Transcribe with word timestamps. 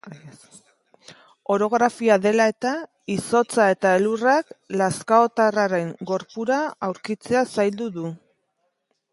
Orografia 1.55 2.15
dela 2.23 2.47
eta, 2.53 2.71
izotza 3.17 3.67
eta 3.75 3.91
elurrak 3.99 4.51
lazkaotarraren 4.83 5.95
gorpua 6.13 6.59
aurkitzea 6.91 7.49
zaildu 7.59 7.93
du. 8.01 8.15